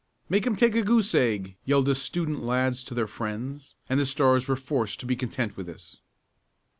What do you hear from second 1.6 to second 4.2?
yelled the student lads to their friends, and the